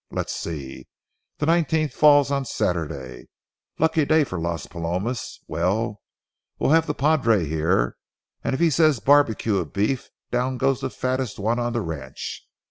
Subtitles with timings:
[0.09, 0.87] Let's see,
[1.37, 3.27] the nineteenth falls on Saturday.
[3.77, 5.39] Lucky day for Las Palomas!
[5.47, 6.01] Well,
[6.57, 7.97] we'll have the padre here,
[8.43, 12.47] and if he says barbecue a beef, down goes the fattest one on the ranch.